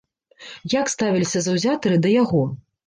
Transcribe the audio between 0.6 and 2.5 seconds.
Як ставіліся заўзятары да яго?